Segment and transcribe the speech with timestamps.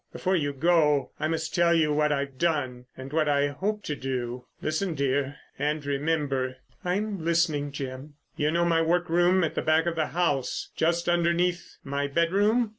[0.11, 3.95] Before you go I must tell you what I've done and what I hope to
[3.95, 4.47] do.
[4.59, 9.93] Listen, dear—and remember." "I am listening, Jim." "You know my workroom at the back of
[9.95, 12.69] the house, just underneath my bedroom?